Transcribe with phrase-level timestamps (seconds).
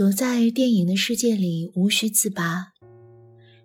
[0.00, 2.72] 躲在电影的世界里，无需自拔。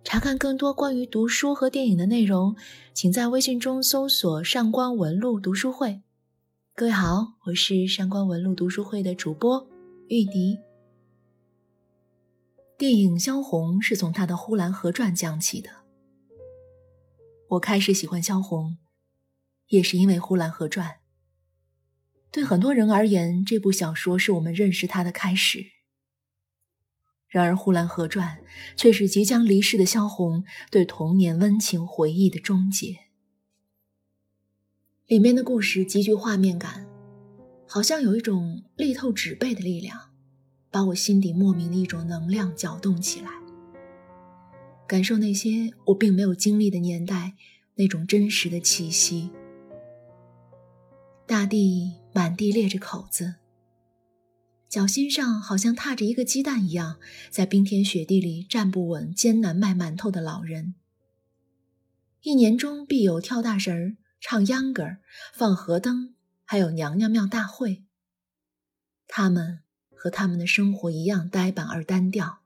[0.04, 2.58] 查看更多关于读书和电影的内容，
[2.94, 6.02] 请在微信中搜索“上官文露读书会”。
[6.76, 9.66] 各位好，我是上官文露读书会的主播
[10.10, 10.60] 玉笛。
[12.78, 15.70] 电影《萧红》是从他的《呼兰河传》讲起的。
[17.48, 18.76] 我开始喜欢萧红，
[19.70, 20.90] 也是因为《呼兰河传》。
[22.30, 25.75] 对很多人而言，这部小说是我们认识他的开始。
[27.36, 28.38] 然而，《呼兰河传》
[28.78, 32.96] 却是即将离世的萧红对童年温情回忆的终结。
[35.08, 36.88] 里面的故事极具画面感，
[37.68, 40.14] 好像有一种力透纸背的力量，
[40.72, 43.30] 把我心底莫名的一种能量搅动起来，
[44.88, 47.34] 感受那些我并没有经历的年代
[47.74, 49.30] 那种真实的气息。
[51.26, 53.36] 大地满地裂着口子。
[54.76, 60.76] 脚心上好像踏着一个鸡蛋一样，在冰天雪地里站不稳，艰难卖馒头的老人。
[62.24, 65.00] 一年中必有跳大神儿、唱秧歌儿、
[65.34, 67.86] 放河灯，还有娘娘庙大会。
[69.08, 69.62] 他们
[69.96, 72.40] 和他们的生活一样呆板而单调。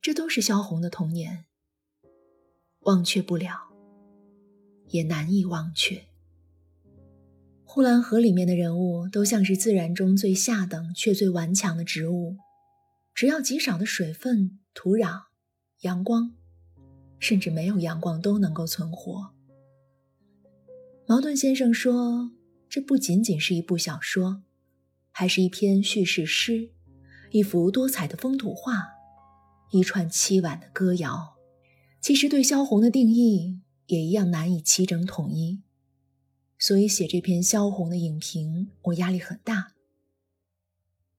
[0.00, 1.46] 这都是萧红的童年，
[2.82, 3.72] 忘却不了，
[4.90, 6.06] 也难以忘却。
[7.76, 12.38] 呼兰河里面的人物都像是自然中最下等却最顽强的植物，
[13.14, 15.24] 只要极少的水分、土壤、
[15.82, 16.32] 阳光，
[17.18, 19.30] 甚至没有阳光都能够存活。
[21.06, 22.30] 茅盾先生说，
[22.66, 24.42] 这不仅仅是一部小说，
[25.10, 26.70] 还是一篇叙事诗，
[27.30, 28.72] 一幅多彩的风土画，
[29.70, 31.36] 一串凄婉的歌谣。
[32.00, 35.60] 其实对萧红的定义也一样难以齐整统一。
[36.58, 39.72] 所以写这篇萧红的影评，我压力很大。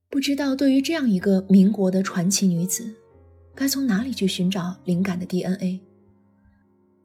[0.10, 2.96] 不知道对于这样一个民国的传奇女子，
[3.54, 5.82] 该从哪里去寻找灵感的 DNA。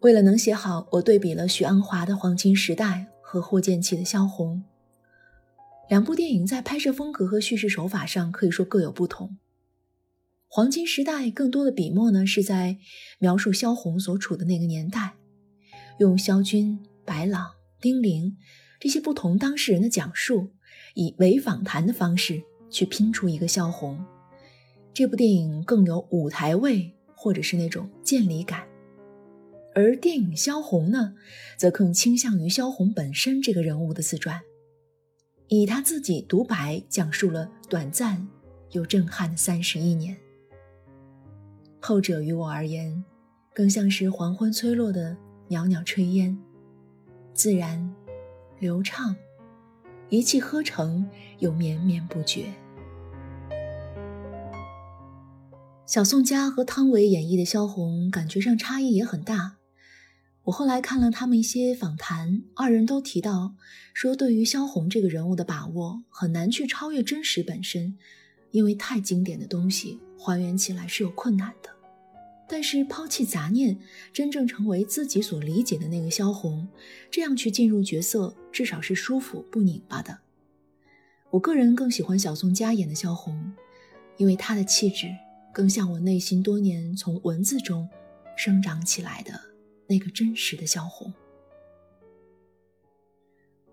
[0.01, 4.65] 为了能写好，我对比了许鞍华的《黄金时代》和霍建起的《萧红》
[5.89, 9.29] 两部电影，在拍摄风格和叙事手法上可以说各有不同。
[10.49, 12.79] 《黄金时代》更多的笔墨呢，是在
[13.19, 15.15] 描述萧红所处的那个年代，
[15.99, 17.51] 用萧军、白朗。
[17.83, 18.39] 丁玲
[18.81, 20.53] 这些不同当事人的讲述，
[20.95, 24.03] 以伪访谈的方式去拼出一个萧红。
[24.95, 28.67] 这部电影更有舞台味，或者是那种见离感。
[29.75, 31.15] 而电影《萧红》呢，
[31.59, 34.41] 则更倾向于萧红本身这个人物的自传，
[35.49, 38.29] 以他自己独白讲述了短暂
[38.71, 40.17] 又震撼的三十一年。
[41.81, 43.03] 后者于我而言，
[43.55, 45.17] 更像是黄昏吹落的
[45.49, 46.39] 袅袅炊烟。
[47.35, 47.95] 自然、
[48.59, 49.17] 流畅，
[50.11, 52.53] 一气呵成又绵绵不绝。
[55.87, 59.57] 小宋佳和汤唯演绎的萧红，感觉上差异也很大。
[60.45, 63.55] 我后来看了他们一些访谈，二人都提到
[63.95, 67.97] 说，对于萧红这个人物的把握很难去超越真实本身，
[68.51, 71.71] 因为太经典的东西还原起来是有困难的。
[72.53, 73.79] 但是抛弃杂念，
[74.13, 76.69] 真正成为自己所理解的那个萧红，
[77.11, 80.19] 这样去进入角色，至少是舒服不拧巴的。
[81.31, 83.55] 我个人更喜欢小宋佳演的萧红，
[84.19, 85.07] 因为她的气质
[85.51, 87.89] 更像我内心多年从文字中
[88.37, 89.33] 生长起来的
[89.87, 91.11] 那个真实的萧红。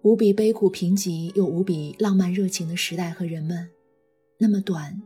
[0.03, 3.69] 无比悲苦贫瘠又无比浪漫热情的时代和人们，
[4.38, 5.01] 那么短，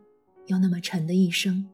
[0.45, 1.67] 又那么沉的一生。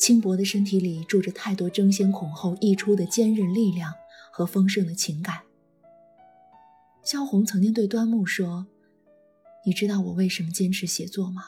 [0.00, 3.92] 轻薄的身体里住着太多争先恐后溢出的坚韧力量
[4.32, 5.42] 和丰盛的情感。
[7.04, 8.66] 萧红曾经对端木说
[9.66, 11.42] ：“你知道我为什么坚持写作吗？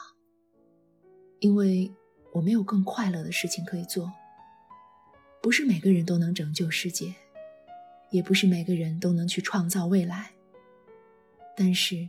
[1.39, 1.91] 因为
[2.33, 4.13] 我没有更快乐的事情可以做。
[5.41, 7.15] 不是每个人都能拯救世界，
[8.11, 10.31] 也不是每个人都能去创造未来。
[11.57, 12.07] 但是，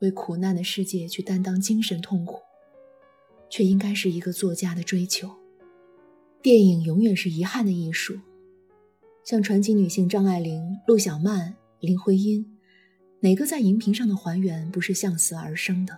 [0.00, 2.40] 为苦难的世界去担当精神痛苦，
[3.48, 5.32] 却应该是一个作家的追求。”
[6.42, 8.18] 电影永远是遗憾的艺术，
[9.22, 12.44] 像传奇女性张爱玲、陆小曼、林徽因，
[13.20, 15.96] 哪个在荧屏上的还原不是向死而生的？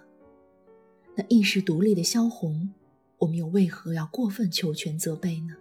[1.17, 2.71] 那意识独立的萧红，
[3.17, 5.57] 我们又为何要过分求全责备呢？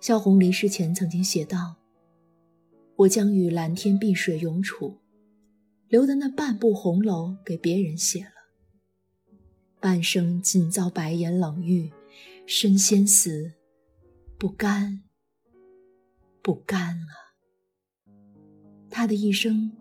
[0.00, 1.76] 萧红离世前曾经写道
[2.96, 4.96] ：“我将与蓝天碧水永处，
[5.88, 9.36] 留的那半部红楼给别人写了，
[9.78, 11.92] 半生尽遭白眼冷遇。”
[12.46, 13.52] 身先死，
[14.38, 15.02] 不甘，
[16.42, 17.14] 不甘啊！
[18.90, 19.72] 他的一生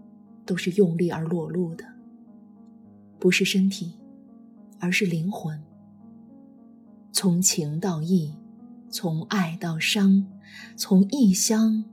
[0.45, 1.83] 都是用力而裸露的，
[3.19, 3.93] 不是身体，
[4.79, 5.61] 而是灵魂。
[7.11, 8.33] 从情到义，
[8.89, 10.25] 从爱到伤，
[10.77, 11.83] 从异乡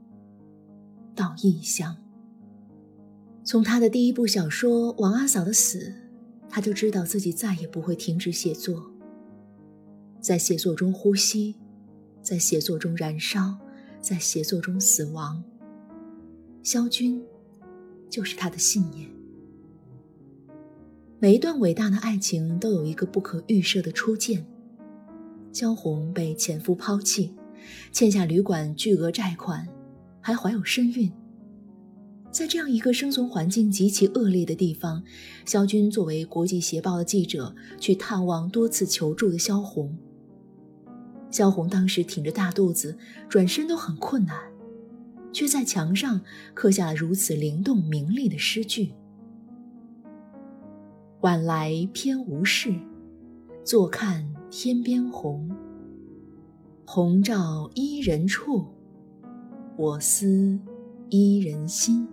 [1.13, 1.97] 到异乡。
[3.43, 5.79] 从他的第一部小说《王阿嫂的死》，
[6.47, 8.91] 他就知道自己再也不会停止写作，
[10.19, 11.55] 在写作中呼吸，
[12.21, 13.57] 在写作中燃烧，
[14.01, 15.43] 在写作中死亡。
[16.61, 17.23] 萧军，
[18.09, 19.09] 就是他的信念。
[21.19, 24.45] 每一段伟大的爱情都有一个不可预设的初见。
[25.51, 27.33] 萧红被前夫抛弃，
[27.91, 29.67] 欠下旅馆巨额债款，
[30.21, 31.11] 还怀有身孕。
[32.31, 35.03] 在这样一个生存环境极其恶劣的地方，
[35.45, 39.97] 萧军作为国际协报的记者去探望多次求助的萧红。
[41.31, 42.97] 萧红当时挺着大肚子，
[43.27, 44.37] 转身都很困难，
[45.31, 46.21] 却在墙上
[46.53, 48.93] 刻下了如此灵动明丽的诗句
[51.21, 52.73] ：“晚来偏无事，
[53.63, 55.47] 坐看。”天边红，
[56.83, 58.65] 红照伊人处，
[59.77, 60.59] 我思
[61.09, 62.07] 伊人心，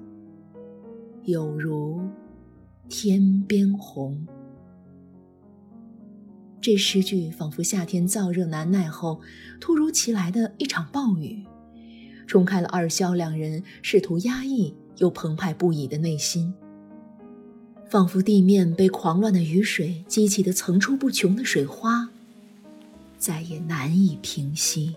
[1.22, 1.98] 有如
[2.90, 4.26] 天边红。
[6.60, 9.20] 这诗句仿佛夏天燥热难耐后
[9.60, 11.44] 突如其来的一场暴雨，
[12.26, 16.52] 冲开了二萧两人试图压抑又澎湃不已的内心，
[17.88, 22.10] 仿佛地面被狂乱的雨水激起的层出不穷的水花。
[23.18, 24.96] 再也难以平息。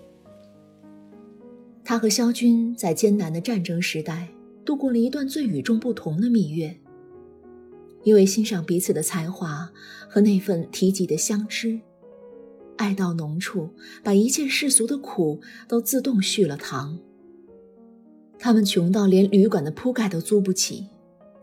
[1.84, 4.28] 他和萧军在艰难的战争时代
[4.66, 6.78] 度过了一段最与众不同的蜜月，
[8.04, 9.72] 因为欣赏彼此的才华
[10.10, 11.80] 和那份提及的相知，
[12.78, 13.70] 爱到浓处，
[14.04, 17.00] 把一切世俗的苦都自动续了糖。
[18.38, 20.88] 他们穷到连旅馆的铺盖都租不起，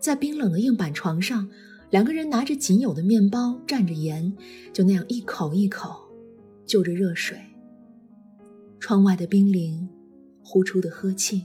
[0.00, 1.48] 在冰冷的硬板床上，
[1.90, 4.32] 两个人拿着仅有的面包蘸着盐，
[4.72, 6.04] 就那样一口一口。
[6.64, 7.38] 就着热水，
[8.80, 9.88] 窗外的冰凌，
[10.42, 11.44] 呼出的呵气，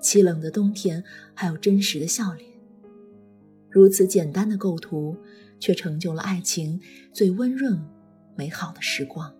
[0.00, 1.02] 凄冷的冬天，
[1.34, 2.51] 还有真实的笑脸。
[3.72, 5.16] 如此简单的构图，
[5.58, 6.78] 却成就了爱情
[7.10, 7.82] 最温润、
[8.36, 9.34] 美好的时光。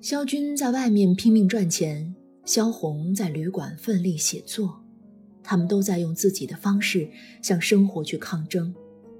[0.00, 2.14] 萧军在外面拼命赚钱，
[2.44, 4.80] 萧红在旅馆奋力写作，
[5.42, 7.10] 他们都在用自己的方式
[7.42, 8.72] 向生活去抗争，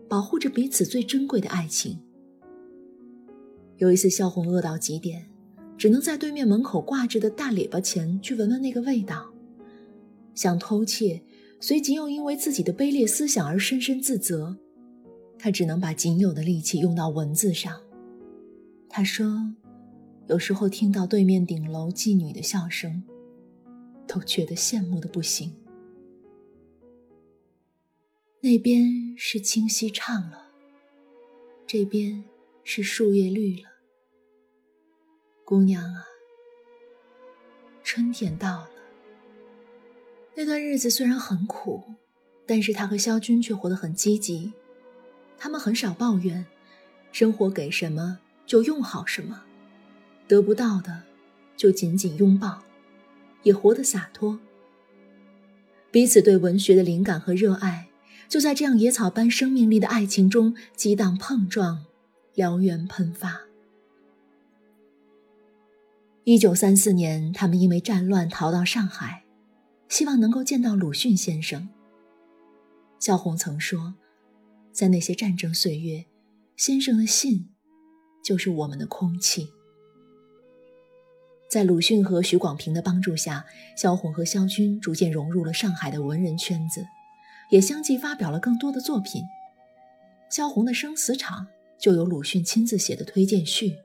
[0.09, 1.99] 保护着彼此最珍贵的爱情。
[3.79, 5.27] 有一次，萧红饿到极点，
[5.77, 9.31] 只能在对面门口挂着的大尾巴前去闻闻那个味道，
[10.35, 11.23] 想偷窃，
[11.61, 14.57] 随即又因为自己的卑劣思想而深深自责。
[15.39, 17.81] 他只能把仅有的力气用到文字上。
[18.89, 19.55] 他说
[20.29, 23.03] ：“有时候听到对面顶楼妓女的笑声，
[24.07, 25.55] 都觉得羡慕的不行。
[28.41, 30.51] 那边是清溪唱了，
[31.67, 32.25] 这边
[32.65, 33.69] 是树叶绿了。”
[35.45, 36.05] 姑娘啊，
[37.83, 38.80] 春天到了。
[40.35, 41.83] 那段日子虽然很苦，
[42.47, 44.53] 但是他和萧军却活得很积极。
[45.37, 46.47] 他们很少抱怨，
[47.13, 49.43] 生活给什么就用好什么，
[50.29, 51.03] 得不到的
[51.57, 52.63] 就紧紧拥抱，
[53.43, 54.39] 也活得洒脱。
[55.91, 57.89] 彼此对文学的灵感和热爱，
[58.29, 61.85] 就在这样野草般生命力的爱情中激荡碰撞，
[62.37, 63.41] 燎原喷发。
[66.25, 69.25] 一九三四年，他们因为战乱逃到上海，
[69.91, 71.69] 希望能够见到鲁迅先生。
[73.01, 73.93] 萧红曾说，
[74.73, 76.07] 在那些战争岁月，
[76.57, 77.51] 先生的信
[78.25, 79.51] 就是我们的空气。
[81.51, 83.45] 在鲁迅和许广平的帮助下，
[83.77, 86.87] 萧红和萧军逐渐融入了上海的文人圈子，
[87.51, 89.25] 也相继发表了更多的作品。
[90.31, 91.45] 萧红的《生死场》
[91.81, 93.77] 就有鲁迅亲自写的推荐序。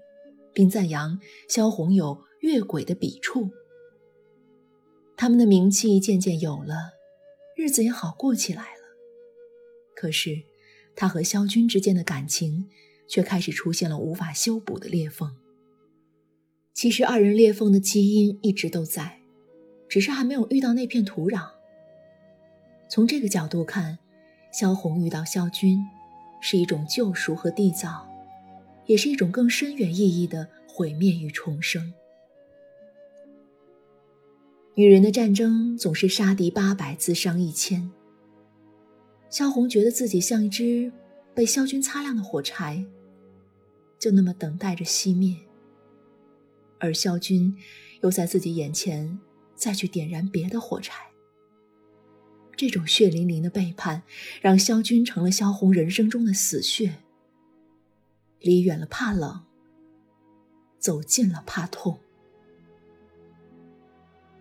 [0.53, 1.19] 并赞扬
[1.49, 3.51] 萧红有越轨的笔触。
[5.17, 6.93] 他们的名气渐渐有了，
[7.55, 8.81] 日子也好过起来了。
[9.95, 10.43] 可是，
[10.95, 12.69] 他和萧军之间的感情
[13.07, 15.35] 却开始出现了无法修补的裂缝。
[16.73, 19.21] 其实，二人裂缝的基因一直都在，
[19.87, 21.49] 只是还没有遇到那片土壤。
[22.89, 23.97] 从这个角度看，
[24.51, 25.79] 萧红遇到萧军，
[26.41, 28.09] 是一种救赎和缔造。
[28.87, 31.91] 也是一种更深远意义的毁灭与重生。
[34.77, 37.89] 女人的战争总是杀敌八百，自伤一千。
[39.29, 40.91] 萧红觉得自己像一只
[41.33, 42.85] 被萧军擦亮的火柴，
[43.97, 45.37] 就那么等待着熄灭。
[46.77, 47.55] 而萧军
[48.01, 49.17] 又在自己眼前
[49.55, 51.05] 再去点燃别的火柴。
[52.57, 54.03] 这种血淋淋的背叛，
[54.41, 56.97] 让萧军成了萧红人生中的死穴。
[58.41, 59.45] 离远了怕冷，
[60.79, 61.97] 走近了怕痛。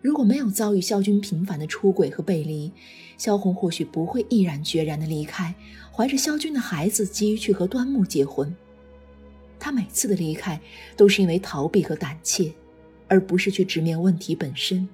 [0.05, 2.71] 如果没有遭遇萧军频繁的出轨和背离，
[3.17, 5.55] 萧红或许不会毅然决然的离开，
[5.91, 8.55] 怀着萧军的孩子急于去和端木结婚。
[9.59, 10.61] 他每次的离开
[10.95, 12.53] 都是因为逃避和胆怯，
[13.09, 14.87] 而不是去直面问题本身。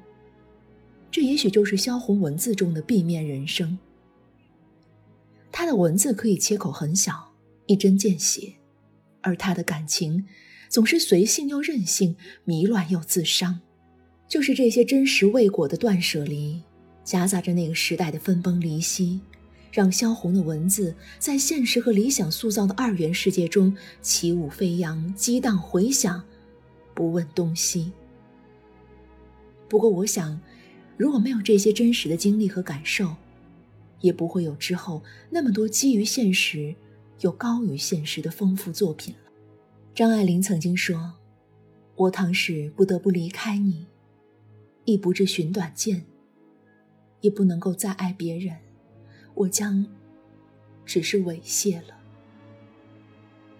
[1.10, 3.76] 这也许就是萧红文字中的避面人生。
[5.50, 7.32] 他的文字可以切口很小，
[7.66, 8.52] 一针见血，
[9.22, 10.24] 而他的感情
[10.68, 12.14] 总是随性又任性，
[12.44, 13.58] 迷乱又自伤。
[14.30, 16.62] 就是这些真实未果的断舍离，
[17.02, 19.20] 夹杂着那个时代的分崩离析，
[19.72, 26.22] 让萧红的文字在现实和理想塑造的二元世界中起舞飞扬、激荡回响，
[26.94, 27.90] 不问东西。
[29.68, 30.40] 不过，我想，
[30.96, 33.16] 如果没有这些真实的经历和感受，
[34.00, 36.72] 也不会有之后那么多基于现实
[37.22, 39.32] 又高于现实的丰富作品了。
[39.92, 41.14] 张爱玲曾经说
[41.96, 43.86] ：“我倘使不得不离开你。”
[44.84, 46.04] 亦不知寻短见，
[47.20, 48.56] 也不能够再爱别人，
[49.34, 49.86] 我将
[50.84, 51.94] 只是猥亵了。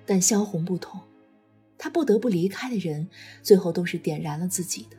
[0.06, 1.00] 但萧红不同，
[1.78, 3.08] 她不得不离开的人，
[3.42, 4.96] 最后都是点燃了自己的。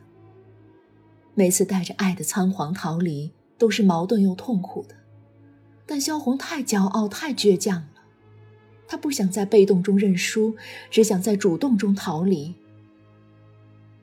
[1.34, 4.94] 每次带着爱的仓皇逃离，都是矛盾又痛苦的。
[5.84, 8.02] 但萧红太骄傲，太倔强了，
[8.86, 10.56] 她不想在被动中认输，
[10.90, 12.54] 只想在主动中逃离。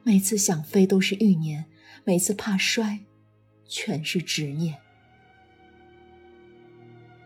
[0.04, 1.66] 每次想飞，都是欲念。
[2.10, 3.02] 每次怕摔，
[3.68, 4.76] 全是执念。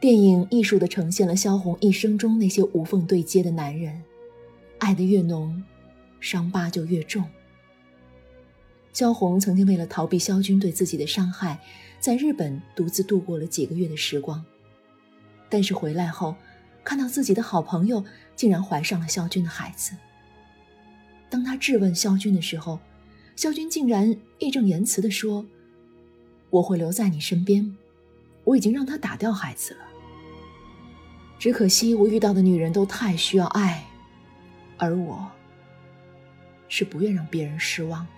[0.01, 4.03] 电影艺术的呈现了萧红一生中那些无缝对接的男人，
[4.79, 5.63] 爱的越浓，
[6.19, 7.23] 伤疤就越重。
[8.91, 11.61] 萧红曾经为了逃避萧军对自己的伤害，
[12.01, 14.43] 在日本独自度过了几个月的时光，
[15.47, 16.35] 但是回来后，
[16.83, 18.03] 看到自己的好朋友
[18.35, 19.95] 竟然怀上了萧军的孩子。
[21.29, 22.77] 当他质问萧军的时候，
[23.35, 25.45] 肖军竟然义正言辞地说
[26.51, 27.75] ：“我会留在你身边，
[28.43, 29.79] 我已经让他打掉孩子了。
[31.39, 33.83] 只可惜我遇到的女人都太需要爱，
[34.77, 35.29] 而我
[36.69, 38.11] 是不愿让别人失望的。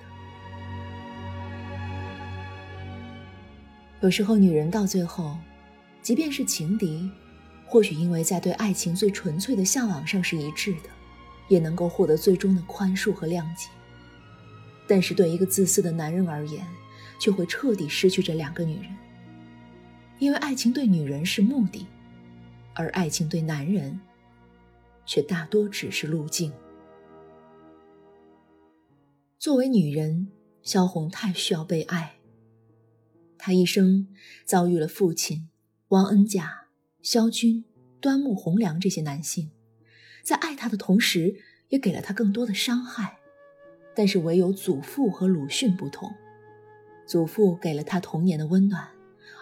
[4.01, 5.37] 有时候，女人到最后，
[6.01, 7.09] 即便是情敌，
[7.65, 10.89] 或许因为在对爱情最纯粹的向往上是一致的，
[11.47, 13.69] 也能够获得最终的宽恕和谅解。”
[14.87, 16.65] 但是对一个自私的男人而言，
[17.19, 18.95] 却会彻底失去这两个女人。
[20.19, 21.85] 因为爱情对女人是目的，
[22.73, 23.99] 而爱情对男人，
[25.05, 26.53] 却大多只是路径。
[29.37, 30.29] 作为女人，
[30.61, 32.15] 萧红太需要被爱。
[33.37, 34.07] 她一生
[34.45, 35.49] 遭遇了父亲
[35.89, 36.67] 汪恩甲、
[37.01, 37.65] 萧军、
[37.99, 39.51] 端木蕻良这些男性，
[40.23, 43.17] 在爱她的同时，也给了她更多的伤害。
[43.95, 46.13] 但是唯有祖父和鲁迅不同，
[47.05, 48.85] 祖父给了他童年的温暖，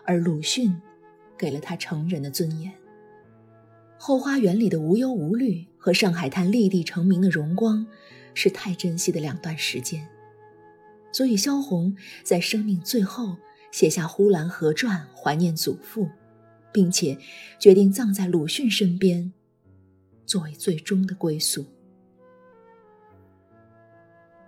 [0.06, 0.80] 而鲁迅
[1.38, 2.72] 给了他成人的尊严。
[3.98, 7.88] 后花园里的无忧无虑和上海滩立地成名的荣光，
[8.34, 10.08] 是太珍惜的两段时间。
[11.12, 13.38] 所以萧红在生命最后
[13.72, 16.10] 写下《呼兰河传》，怀念祖父，
[16.72, 17.18] 并且
[17.60, 19.32] 决定葬在鲁迅身边，
[20.26, 21.66] 作为最终的归宿。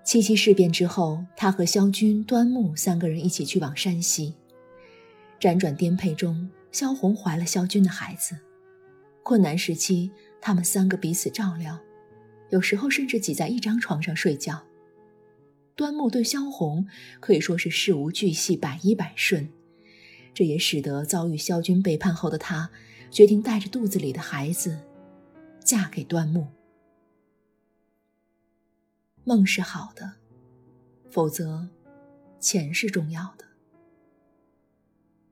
[0.06, 4.36] 七七事变之后，他和萧军、端木三个人一起去往山西。
[5.40, 8.38] 辗转颠沛中，萧红怀了萧军的孩子。
[9.24, 11.80] 困难时期，他们三个彼此照料，
[12.52, 14.64] 有时候甚至挤在一张床上睡觉。
[15.76, 16.86] 端木对萧红
[17.20, 19.50] 可以说是事无巨细、百依百顺，
[20.36, 22.70] 这也使得遭遇萧军背叛后的她，
[23.10, 24.78] 决定带着肚子里的孩子，
[25.60, 26.46] 嫁给端木。
[29.28, 30.14] 梦是好的，
[31.10, 31.68] 否则，
[32.40, 33.46] 钱是重要的。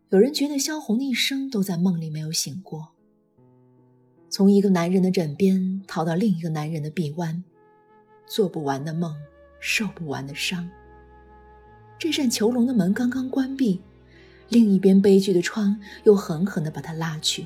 [0.10, 2.90] 有人觉得萧红的一生都在梦里没有醒过，
[4.32, 7.44] 从一个男人的枕边逃到另一个男人的臂弯，
[8.26, 9.16] 做不完的梦，
[9.60, 10.68] 受不完的伤。
[12.00, 13.80] 这扇囚笼的门刚刚关闭，
[14.50, 17.46] 另一边悲剧的窗又狠狠地把他拉去。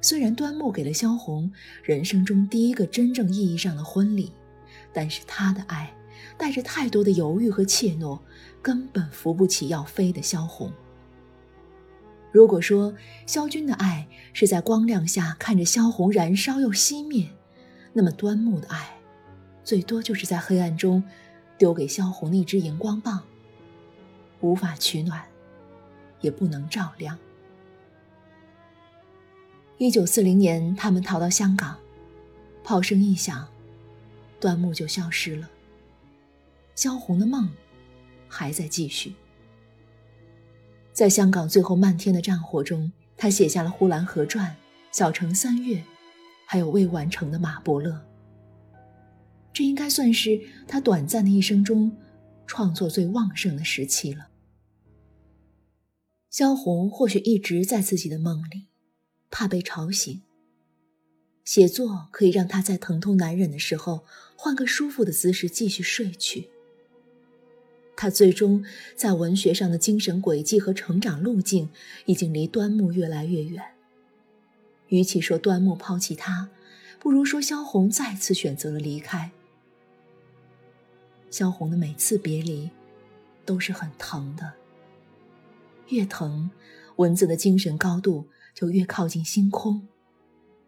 [0.00, 1.52] 虽然端木给了萧红
[1.82, 4.30] 人生中第一个真正意义上的婚礼。
[4.96, 5.94] 但是他的爱
[6.38, 8.18] 带着太多的犹豫和怯懦，
[8.62, 10.72] 根本扶不起要飞的萧红。
[12.32, 12.94] 如果说
[13.26, 17.28] 萧军的爱是在光亮下看着萧红燃烧又熄灭，
[17.92, 18.96] 那么端木的爱，
[19.62, 21.04] 最多就是在黑暗中
[21.58, 23.22] 丢给萧红的一支荧光棒，
[24.40, 25.22] 无法取暖，
[26.22, 27.18] 也不能照亮。
[29.76, 31.76] 一九四零年，他们逃到香港。
[32.64, 33.46] 炮声一响，
[34.40, 35.50] 端木就消失了。
[36.74, 37.48] 萧红的梦
[38.28, 39.14] 还在继续。
[40.92, 44.50] 在香港最后漫天的战火中，他写下了《呼兰河传》
[44.90, 45.76] 《小城三月》，
[46.46, 47.92] 还有未完成的《马伯乐》。
[49.52, 51.96] 这应该算是他短暂的一生中
[52.46, 54.28] 创作最旺盛的时期了。
[56.30, 58.68] 萧红或许一直在自己的梦里，
[59.30, 60.22] 怕被吵醒。
[61.46, 64.04] 写作可以让他在疼痛难忍的时候
[64.36, 66.50] 换个舒服的姿势继续睡去。
[67.96, 68.62] 他最终
[68.94, 71.70] 在文学上的精神轨迹和成长路径
[72.04, 73.64] 已经离端木越来越远。
[74.88, 76.50] 与其说端木抛弃他，
[76.98, 79.30] 不如说萧红再次选择了离开。
[81.30, 82.68] 萧红的每次别离，
[83.44, 84.52] 都是很疼的。
[85.88, 86.50] 越疼，
[86.96, 89.86] 文字的精神高度就越靠近星空；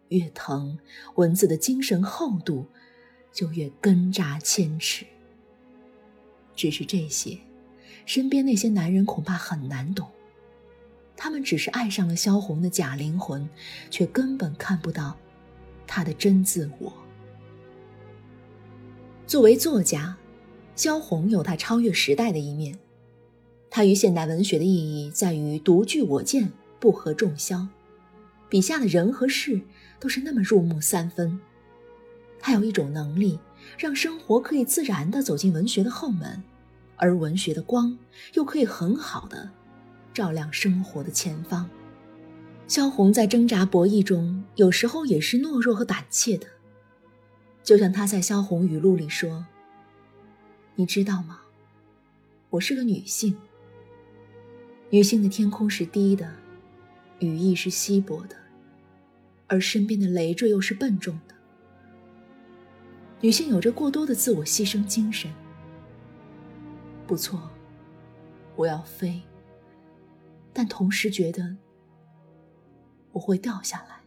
[0.09, 0.77] 越疼，
[1.15, 2.65] 文字的精神厚度
[3.31, 5.05] 就越根扎千尺。
[6.55, 7.37] 只是这些，
[8.05, 10.07] 身边那些男人恐怕很难懂。
[11.15, 13.47] 他们只是爱上了萧红的假灵魂，
[13.89, 15.17] 却根本看不到
[15.87, 16.93] 她的真自我。
[19.25, 20.15] 作为作家。
[20.75, 22.79] 萧红有她超越时代的一面，
[23.69, 27.67] 她与现代文学的意义在于独具我见，不合众销。
[28.47, 29.59] 笔下的人和事
[29.99, 31.39] 都是那么入木三分。
[32.39, 33.37] 他有一种能力，
[33.77, 36.41] 让生活可以自然地走进文学的后门，
[36.95, 37.97] 而文学的光
[38.33, 39.49] 又可以很好的
[40.13, 41.69] 照亮生活的前方。
[42.67, 46.47] 萧红在挣扎博弈中，有时候也是懦弱和胆怯的，
[47.63, 49.45] 就像她在《萧红语录》里说。
[50.75, 51.41] 你知道吗？
[52.51, 53.35] 我是个女性。
[54.91, 56.31] 女性的天空是低的，
[57.19, 58.35] 羽翼是稀薄的，
[59.49, 61.35] 而身边的累赘又是笨重的。
[63.19, 65.29] 女性有着过多的自我牺牲精神。
[67.05, 67.49] 不错，
[68.55, 69.21] 我要飞，
[70.53, 71.57] 但同时觉得
[73.11, 73.99] 我会掉下来。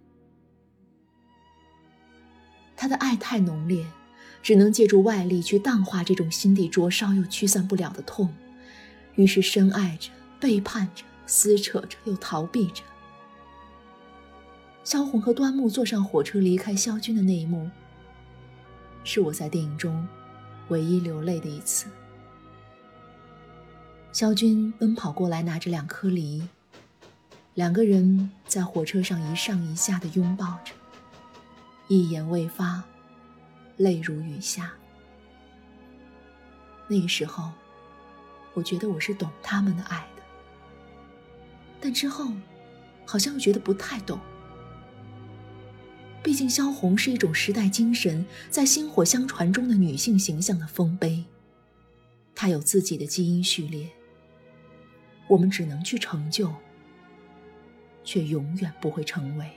[2.75, 3.85] 他的爱太浓烈。
[4.43, 8.29] 只能借助外力去淡化这种心底灼烧又驱散不了的痛，
[9.15, 12.83] 于是深爱着、背叛着、撕扯着又逃避着。
[14.85, 17.71] 萧红和端木坐上火车离开萧军的那一幕，
[19.05, 20.07] 是我在电影中
[20.69, 21.87] 唯一流泪的一次。
[24.13, 26.47] 萧军奔跑过来，拿着两颗梨，
[27.55, 30.73] 两个人在火车上一上一下的拥抱着，
[31.89, 32.83] 一言未发。
[33.79, 34.71] 泪如雨下。
[36.87, 37.51] 那个时候，
[38.53, 40.23] 我觉得我是懂他们的爱的，
[41.81, 42.31] 但之后，
[43.07, 44.21] 好像又觉得不太懂。
[46.23, 51.25] 毕竟萧红是一种时代精神在薪火相传中的女性形象的丰碑，
[52.35, 53.89] 她有自己的基因序列，
[55.29, 56.55] 我们只能去成就，
[58.05, 59.51] 却永远不会成为。